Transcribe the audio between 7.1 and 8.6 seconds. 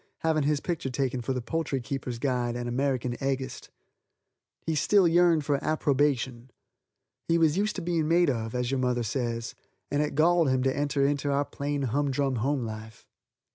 He was used to being made of,